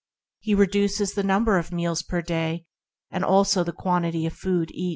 He 0.39 0.55
reduces 0.55 1.13
the 1.13 1.21
number 1.21 1.59
of 1.59 1.71
meals 1.71 2.03
each 2.11 2.25
day, 2.25 2.65
and 3.11 3.23
also 3.23 3.63
the 3.63 3.71
quantity 3.71 4.25
of 4.25 4.33
food 4.33 4.71
eaten. 4.73 4.89